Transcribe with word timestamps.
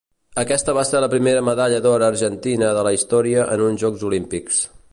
Aquesta 0.43 0.73
va 0.77 0.85
ser 0.91 1.01
la 1.03 1.09
primera 1.13 1.43
medalla 1.49 1.81
d'or 1.85 2.05
argentina 2.07 2.71
de 2.79 2.85
la 2.89 2.95
història 2.97 3.45
en 3.57 3.65
uns 3.67 3.85
Jocs 3.85 4.07
Olímpics. 4.09 4.63